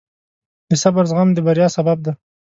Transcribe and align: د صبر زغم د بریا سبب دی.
د 0.69 0.71
صبر 0.83 1.03
زغم 1.09 1.29
د 1.33 1.37
بریا 1.47 1.67
سبب 1.77 1.97
دی. 2.05 2.11